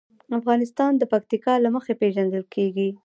[0.39, 2.89] افغانستان د پکتیکا له مخې پېژندل کېږي.